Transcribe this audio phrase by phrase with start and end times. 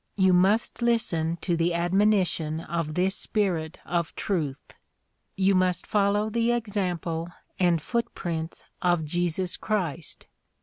[0.15, 4.73] You must listen to the admonition of this Spirit of truth.
[5.35, 10.25] You must follow the example and foot prints of Jesus Christ.